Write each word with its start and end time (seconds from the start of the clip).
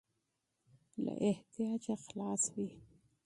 له 1.03 1.13
احتیاجه 1.29 1.95
خلاص 2.05 2.43
وي. 2.55 2.69